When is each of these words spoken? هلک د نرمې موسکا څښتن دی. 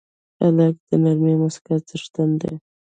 هلک 0.41 0.75
د 0.89 0.91
نرمې 1.03 1.33
موسکا 1.41 1.75
څښتن 1.87 2.29
دی. 2.41 2.53